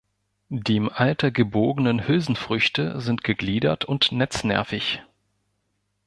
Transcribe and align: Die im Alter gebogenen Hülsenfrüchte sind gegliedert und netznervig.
Die 0.49 0.77
im 0.77 0.89
Alter 0.91 1.29
gebogenen 1.29 2.07
Hülsenfrüchte 2.07 2.99
sind 3.01 3.23
gegliedert 3.23 3.85
und 3.85 4.11
netznervig. 4.11 5.03